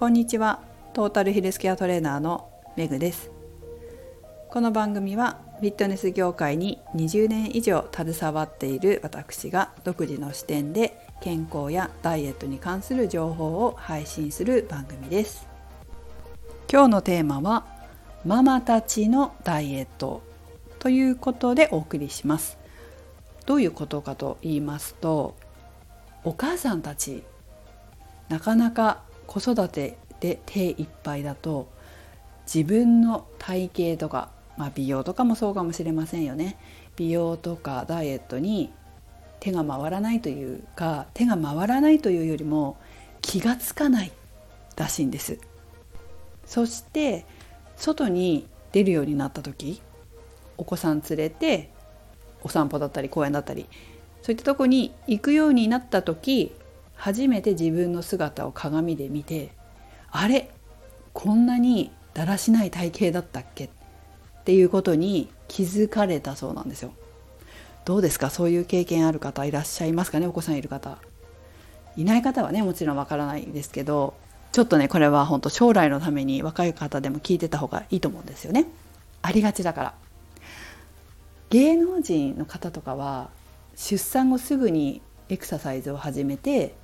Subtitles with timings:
[0.00, 0.60] こんにちは。
[0.94, 3.30] トータルヘルスケアトレーナーのメグです。
[4.48, 15.46] この番組はフィットネス業界に20年以上携わっている私が独自の視点で健康やダイエットに関する情報を配信する番組です。
[16.72, 17.66] 今日のテーマは
[18.24, 20.22] ママたちのダイエット
[20.78, 22.56] ということでお送りします。
[23.44, 25.36] どういうことかと言いますと
[26.24, 27.22] お母さんたち
[28.30, 31.70] なかなか子育てで手いっぱいだと
[32.52, 36.58] 自分の体型とか、まあ、美容とかもそうかもしれませんよね。
[36.96, 38.72] 美容とかダイエットに
[39.38, 42.76] 手が回らないというか手が回らないというよりも
[43.22, 44.12] 気がつかない
[44.76, 45.38] らしいんです。
[46.44, 47.24] そして
[47.76, 49.80] 外に出るようになった時
[50.58, 51.70] お子さん連れて
[52.42, 53.66] お散歩だったり公園だったり
[54.22, 56.52] そういったとこに行くようになった時
[56.94, 59.52] 初めて自分の姿を鏡で見て
[60.12, 60.50] あれ
[61.12, 63.64] こんなにだらしない体型だったっけ？
[63.66, 63.68] っ
[64.44, 66.92] ていうことに気づかれたそうなんですよ。
[67.84, 68.30] どうですか？
[68.30, 70.26] そういう経験ある方いらっしゃいますかね？
[70.26, 70.98] お子さんいる方。
[71.96, 74.14] いない方はねもちろんわからないですけど
[74.52, 78.66] ちょっとねこれは本当将来のために若い方でも聞いてた方がいいと思うんですよね。
[79.22, 79.94] ありがちだから。
[81.50, 83.28] 芸能人の方とかは
[83.74, 86.74] 出産後すぐにエクササイズを始めて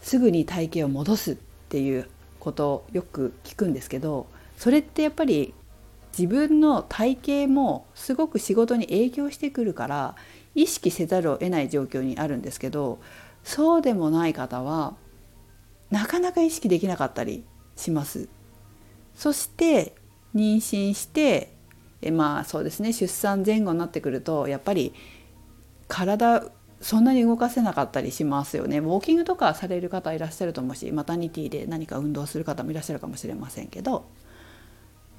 [0.00, 1.36] すぐに体型を戻すっ
[1.68, 2.08] ていう
[2.42, 4.26] ことよく聞くんですけど
[4.58, 5.54] それってやっぱり
[6.18, 10.16] 自分の体型もすごく仕事に影響してくるから
[10.56, 12.98] 意識せざるを得ない状況にあるんですけど
[13.44, 14.94] そうでもない方は
[15.92, 17.44] なかなか意識できなかったり
[17.76, 18.28] します。
[19.14, 19.94] そして
[20.34, 21.52] 妊娠して
[22.00, 24.94] えまあそうですね出産前後になってくるとやっぱり
[25.86, 26.42] 体
[26.82, 34.04] そんなに動かせなかったりしますよねウォーキングとかされる方いらっしゃると思うしマタニティで何か運動する方もいらっしゃるかもしれませんけど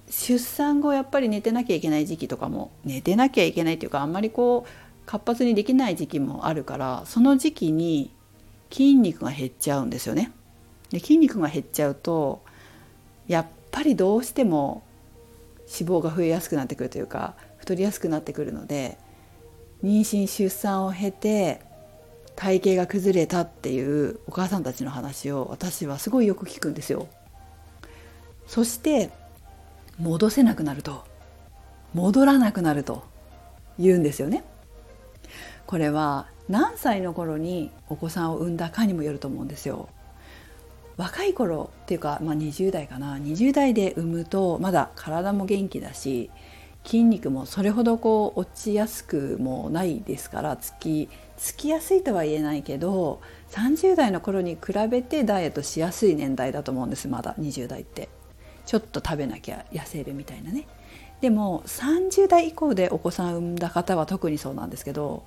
[0.09, 4.69] 出産後やっぱり寝てなきゃいけない時期とかも寝てなきゃいけないっていうかあんまりこう
[5.05, 8.11] 活発にできない時期もあるからその時期に
[8.69, 10.31] 筋肉が減っちゃうんですよね。
[10.89, 12.41] で筋肉が減っちゃうと
[13.27, 14.83] やっぱりどうしても
[15.79, 18.97] 脂肪が増えやすくなってくるというか太りやすくなってくるので
[19.83, 21.61] 妊娠出産を経て
[22.35, 27.07] 体型が崩れたっていうお母さんたちの話を私はすごいよく聞くんですよ。
[28.47, 29.11] そして
[29.99, 31.05] 戻せなくなると
[31.93, 33.03] 戻らなくなると
[33.77, 34.43] 言うんですよね。
[35.65, 39.89] これは何歳の頃にお子さんを産んだかにもよると思うんですよ。
[40.97, 46.29] 若い頃っていうか、まあ、20代かな20代で産むとまだ体も元気だし
[46.83, 53.21] 筋肉もそれほどこう落ちやすくもないですからつきつきやすいとは言えないけど
[53.51, 58.09] 30代の頃に比べてダイエットしやすい年代だと思うんですまだ20代って。
[58.65, 60.65] ちょっと食べなきゃ痩せるみたいなね。
[61.21, 65.23] でも30代以降でお子さん産んだ方は特にそうなんですけど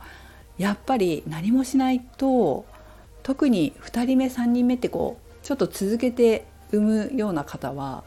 [0.58, 2.66] やっぱり何もしないと
[3.22, 8.04] 特に2人目3人目ってこうちょっと続けて産むような方は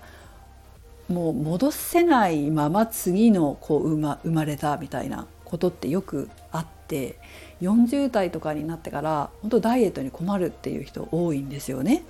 [1.09, 7.19] もう戻せないまま次の子生ま生まれたみたいなことってよくあって
[7.61, 12.03] 40代とかになってから本当ダイエットに困るっていう人多いんですよね。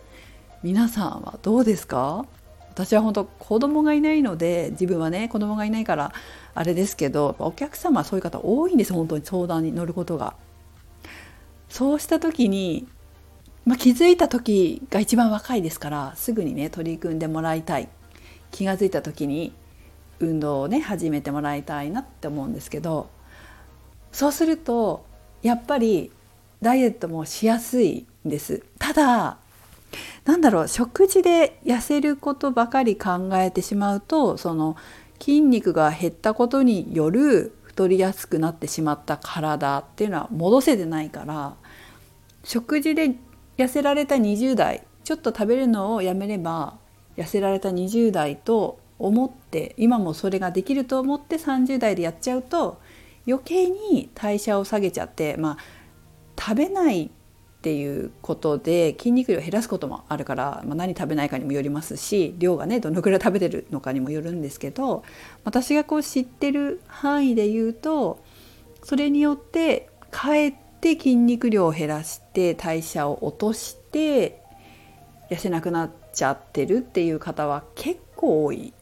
[0.61, 2.25] 皆さんはどうですか？
[2.71, 6.13] 私は本当子供がいないので自分はね子供がいないから
[6.53, 10.35] あれですけどお客様はそういう方多いんです本当に相談に乗ることが。
[11.69, 12.87] そうした時に、
[13.65, 17.87] まあ、気づいた時が一番若いですからすぐにね取り組んでもらいたい
[18.51, 19.53] 気が付いた時に
[20.19, 23.09] 運動をね始めてもらいたいなって思うんですけど
[24.11, 25.05] そうすると
[25.41, 26.11] やっぱり
[26.61, 28.63] ダイエットもしやすいんです。
[28.79, 29.37] ただ
[30.25, 34.75] なんだろう食事で痩せることばかり考えてしまうとその
[35.19, 41.55] 筋肉が減ったことによる太りやすくなってしまった体っていうのは戻せてないから
[42.43, 43.15] 食事で
[43.57, 46.77] 痩せられた20代ちょっと食べるのをやめれば
[47.19, 52.81] 痩せられた20代と思って今もそれができると思って30代でやっちゃうと
[53.27, 55.57] 余計に代謝を下げちゃってまあ
[56.39, 57.09] 食べないっ
[57.61, 65.03] ていうことで筋肉量を減らすこともあるから、まあ、何食べないかにもよりますし量がねどのくらい食べてるのかにもよるんですけど
[65.43, 68.23] 私がこう知ってる範囲で言うと
[68.83, 74.41] それによってかえって筋肉量を減らして代謝を落として
[75.29, 78.73] 痩せなくなってちゃってるっていう方は結構多い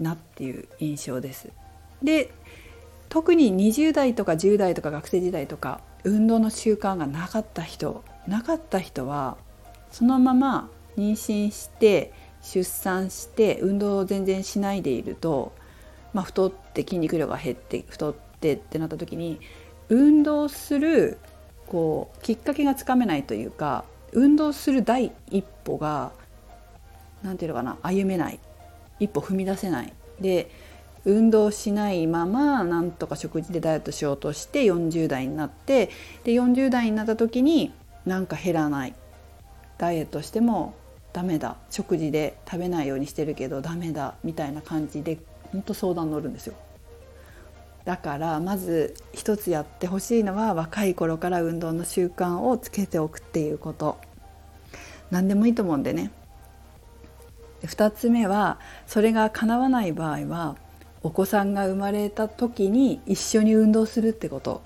[0.00, 1.50] なっていう印象です。
[2.02, 2.32] で
[3.08, 9.36] 特に20代とか10代とか学生時代とか運動の習慣がなかった人なかった人は
[9.90, 12.12] そのまま妊娠して
[12.42, 15.52] 出産して運動を全然しないでいると、
[16.12, 19.40] まあ、太って筋肉量が減って太ってってなった時に
[19.88, 21.18] 運動する
[21.66, 26.12] こうきっかけがつかめないというか運動する第一歩が
[27.22, 28.38] 何て言うのかな歩めない。
[29.00, 29.92] 一歩踏み出せない。
[30.20, 30.50] で
[31.04, 35.90] 運動しないままなんとか食事でダイエットしようとして40代になって
[36.22, 37.72] で40代になった時に
[38.06, 38.94] なんか減らない。
[39.78, 40.74] ダイエットしても
[41.12, 41.56] ダメだ。
[41.70, 44.14] 食事で食べないようにしてるけどダメだ。
[44.22, 45.18] みたいな感じで
[45.52, 46.54] 本当相談乗るんですよ。
[47.84, 53.98] だからまず一つやってほしいのは若い頃から運動の習慣をつけておくっていうこと。
[55.10, 56.12] 何でもいいと思うんでね。
[57.66, 60.56] 2つ目はそれが叶わない場合は
[61.02, 64.62] お子さんが生まれた時に一緒に運動するってこと。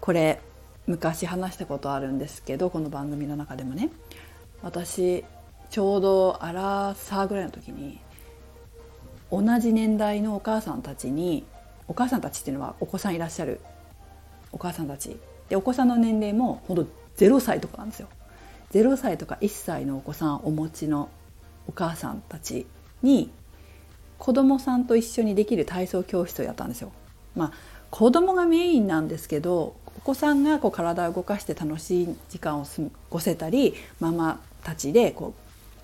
[0.00, 0.40] これ
[0.86, 3.90] 昔話したことあるんですけどこの番組の中でもね。
[4.62, 5.24] 私
[5.70, 8.00] ちょうどアラサーぐらいの時に
[9.30, 11.44] 同じ年代のお母さんたちに
[11.88, 13.60] お母さんたちっていうのはお子さんいらっしゃる。
[14.52, 15.16] お母さんたち。
[15.48, 18.08] でお子さんの年齢もほんと0歳とかなんですよ。
[18.72, 21.08] 0歳とか1歳のお子さんお持ちの
[21.68, 22.66] お母さんたち
[23.02, 23.30] に
[24.18, 26.92] 子供さんと一緒にできる体操教室をやったんですよ。
[27.36, 27.52] まあ
[27.90, 32.70] 子供がメインなんですけどお子さんがこう体を動かして楽しい時間を過
[33.10, 35.34] ごせたりママたちでこ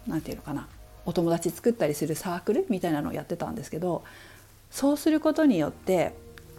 [0.07, 0.67] う何て言うのかな
[1.07, 4.03] お友達作ったりするサークルみたいなのをやってたんですけど
[4.71, 6.15] そうすることによって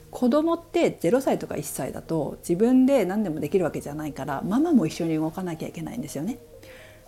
[0.09, 6.37] 子供って0歳とか1歳だと自分で何でもできるわけじゃないからママも一緒に動かなきゃいけないんですよね。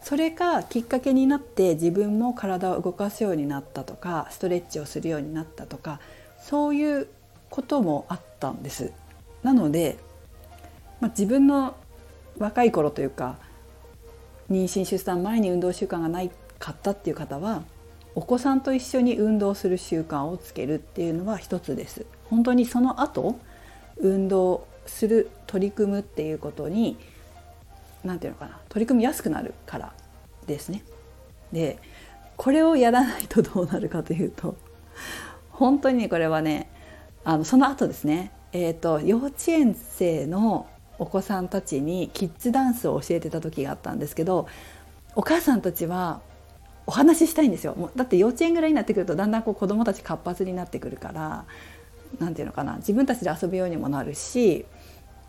[0.04, 6.02] それがきっかけになって自分も体を動かすようになったとかストレッチをするようになったとか
[6.42, 7.08] そういう
[7.50, 8.92] こともあったんです。
[9.44, 9.98] なので、
[11.00, 11.76] まあ、自分の
[12.38, 13.38] 若い頃というか
[14.52, 17.64] 妊娠出産前に運動習慣がないかったっていう方は
[18.16, 22.06] お子さんと一緒に運動する習慣をつけるっていうのは一つです。
[22.30, 23.40] 本当にその後
[23.98, 26.98] 運動する取り組むっていうことに
[28.04, 29.94] 何て言うのかな取り組みやすくなるから
[30.46, 30.84] ですね。
[31.52, 31.80] で
[32.36, 34.56] これをやらないとどうなるかというと
[35.52, 36.70] 本当にこれはね
[37.24, 40.68] あのその後ですね、えーと、幼稚園生の
[41.00, 44.48] お子さんたちにキッズダンスを教えてた時があったんですけど
[45.16, 46.22] お母さんたちは
[46.86, 51.46] お話ししたいんですよだって幼稚園ぐらいになってくるとだんだんこう子どもたち活発になってくるから
[52.20, 54.66] 何て言うのかな自分たちで遊ぶようにもなるし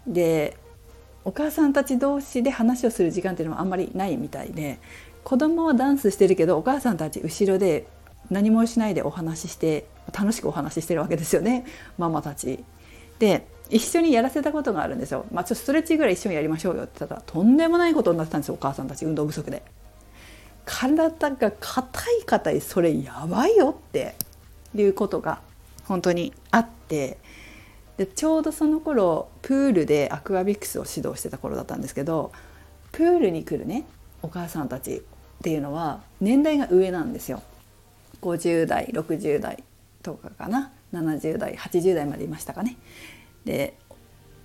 [0.06, 0.56] で
[1.24, 4.78] お母さんたち同士で話をする時間っていうのはあんまりないみたいで
[5.22, 7.86] 子供はダンスしてるけどお母さんたち後ろで
[8.30, 11.64] 何もしないでお話しして楽しくお話ししてるわけですよね
[11.98, 12.64] ママたち。
[13.18, 15.24] で一緒にやらせたことがあるんですよ。
[15.32, 19.62] まあ、ちょっとストレッチぐらい一緒にやりましょうよって言ったらとんでもないことになってたんですよお母さんたち運動不足で。
[20.66, 24.14] 体が硬い硬いそれやばいよって
[24.74, 25.40] いうことが
[25.84, 27.18] 本当にあって
[27.96, 32.32] でちょうどその頃プールでアクアビクスを指導してた頃だったんですけど
[32.92, 33.84] プールに来るね
[34.22, 35.02] お母さんたちっ
[35.42, 37.42] ていうのは年代が上なんですよ。
[38.22, 39.62] 50代60代
[40.02, 42.76] とかかな70代80代までいましたかね。
[43.44, 43.74] で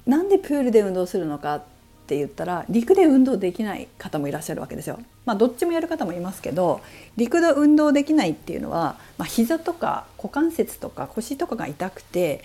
[0.06, 1.62] なんでプールで運動するのかっ
[2.07, 5.00] て言ったら陸で運動できない方もいらっしゃるわけですよ。
[5.25, 6.82] まあ、どっちもやる方もいますけど
[7.15, 12.44] 陸で運動できないっていうのは、まあ、膝とか股関節とか腰とかが痛くて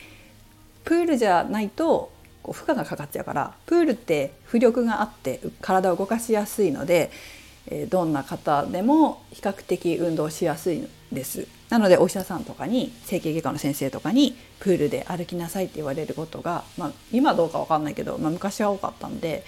[0.84, 2.12] プールじゃないと
[2.42, 7.10] こう負荷がかかっちゃうからプールって浮力があって体を動かしやすいので、
[7.66, 11.46] えどんな方でも比較的運動しやすいです。
[11.70, 19.44] なのでお医者さんとかに整形外科の先生とかにプールで歩きなさいって言われることが、まあ、今どうか分かんないけど、まあ、昔は多かったんで、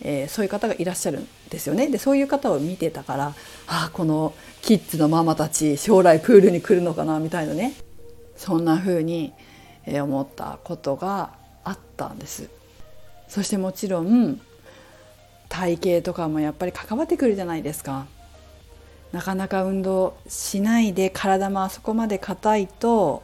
[0.00, 1.88] えー、そういう方がいらっしゃるんですよね。
[1.88, 3.34] でそういう方を見てたからあ
[3.66, 7.74] あこのキッズのママたち将来プールに来るのかなみたいなね
[8.36, 9.32] そんな風に
[9.86, 11.30] 思ったことが
[11.64, 12.48] あったんです。
[13.28, 14.40] そしてもちろん
[15.48, 18.06] 体型とかもやっぱり関わってくるじゃないですか。
[19.12, 23.22] なかなか運動しないで体もあそこまで硬いと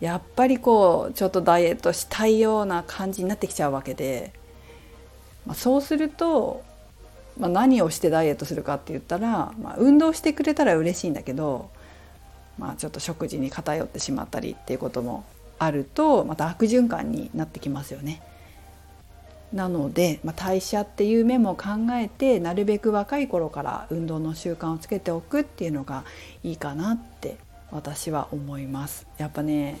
[0.00, 4.32] やっぱりこうちょっとダイエットしたいような感じになってきちゃうわけで、
[5.46, 6.64] まあ、そうすると、
[7.38, 11.70] まあ、何をしてダイエットするかって言ったら、まあ、運動してくれたら嬉しいんだけど、
[12.58, 15.24] まあ、ちょっと食事に偏ってしまったりっていうことも
[15.64, 18.22] あるとまた悪循環になってきますよね。
[19.52, 26.04] なので、まあ、代謝っていう面も考えてなるべく若い頃から運動の習慣をつけておくっていうのが
[26.42, 27.36] いいかなって
[27.70, 29.06] 私は思います。
[29.18, 29.78] やっぱね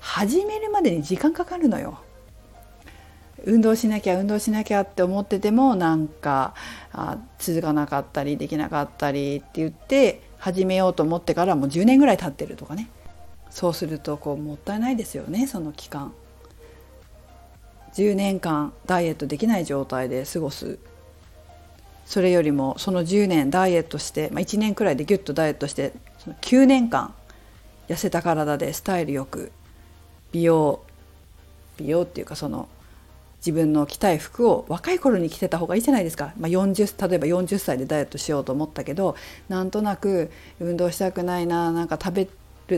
[0.00, 2.00] 始めるまでに時間かかるのよ。
[3.44, 6.54] 運動しなきゃ運動しなきゃって思っててもなんか
[6.92, 12.88] あ続かなかったりできなかったりって言って始めようと思ってからもう10年ぐらい経ってるとかね
[13.52, 16.12] そうするとこうもったいないですよねその期間。
[17.92, 20.78] 10年間ダイエットできない状態で過ごす。
[22.06, 27.14] それよりもその10年ダイエットして、まあ、1年くらいでギュッとダイエットしてその9年間
[27.88, 29.52] 痩せた体でスタイルよく
[30.32, 30.82] 美容
[31.76, 32.68] 美容っていうかその
[33.38, 39.16] 自分の着たい服を若い頃に着てた方がいいじゃないですか、まあ40、例えば40歳でダイエットしようと思ったけど
[39.48, 40.30] なんとなく
[40.60, 42.28] 運動したくないななんか食べ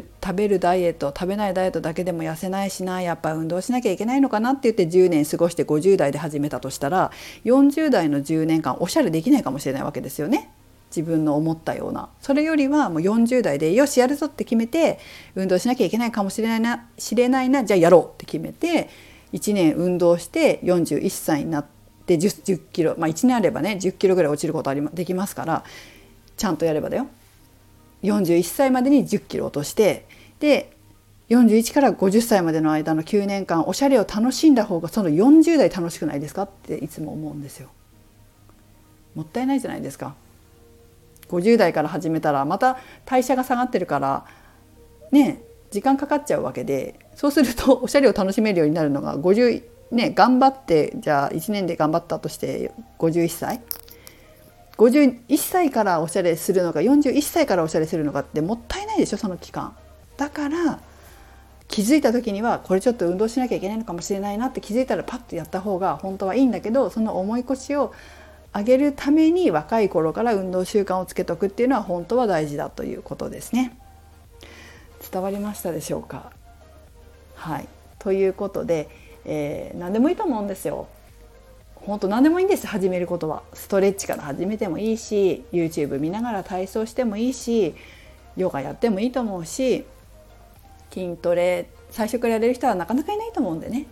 [0.00, 7.10] る食べるダイエット食べないダイエットだけでも痩せないしなやっぱ運動しなきゃいけないのかなって言って10年過ごして50代で始めたとしたら
[7.44, 10.50] 40代の10年間おしゃれできないかもしれないわけですよね。
[10.94, 15.00] 自分の思ったようなそれよりはもう40代でよしやるぞって決めて
[15.34, 18.88] 運動しなきゃいけないかもしれないな知れないなじゃあやろうって決めて
[19.32, 21.66] 1年運動して41歳になっ
[22.06, 25.64] て 10, キロまあ1年あればね10キロぐらい落ちることありできますから
[26.36, 27.08] ちゃんとやればだよ
[28.04, 30.06] 41歳までに10キロ落として
[30.38, 30.70] で
[31.30, 36.42] 41から50歳までの間の9年間おしゃれを楽しんだ方がその40代楽しくないですか？
[36.42, 37.70] っていつも思うんですよ。
[39.14, 40.14] もったいないじゃないですか。
[41.28, 44.24] 50代から始めたらまた代謝が下がってるから
[45.10, 53.62] ね時間かかっちゃうわけでそうすると おしゃれを楽しめるようになるのが50ね頑張ってじゃあ1年で頑張ったとして51歳
[54.76, 59.76] 51歳からおしゃれするのか41歳からおしゃれするのかってもったいないでしょその期間。
[60.16, 60.80] だから
[61.68, 67.92] 気づいた時にはこれちょっと運動しなきゃいけないのかもしれないなって気づいたらパッとやった方が本当はいいんだけどその重い腰を
[68.54, 73.76] 上げるために若い頃から運動習慣をつけとくっていうのは本当は大事だということですね。
[75.10, 76.30] 伝わりましたでしょうか？
[77.34, 78.88] はいということで、
[79.24, 80.86] えー、何でもいいと思うんですよ。
[81.86, 83.42] 本当何でもいいんです始めることは。
[83.52, 87.74] ストレッチから始めてもいいし YouTube 見ながら体操してもいいし
[88.36, 89.84] ヨガやってもいいと思うし
[90.90, 93.86] 筋トレ最初からやれる人はなかなかいないと思うんでね。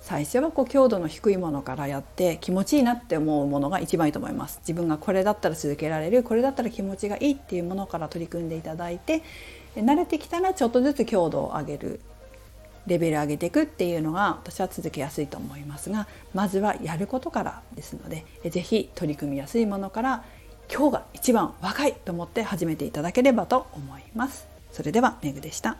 [0.00, 4.60] 最初はこう強度の低いものからやって気持ちいいなって思うものが一番いいと思います。
[4.60, 9.22] 自分がこれだったら続けられるこれだったら気持ちがいいっていうものから取り組んでいただいて
[9.76, 12.00] 慣れてきたらちょっとずつ強度を上げる。
[12.86, 20.24] レベル上げていくっていうのが私は続けやすいと思いますがまずはやることからですので是非取り組みやすいものから
[20.72, 24.46] 今日が一番若いと思って始めていただければと思います。
[24.72, 25.76] それではめぐでした。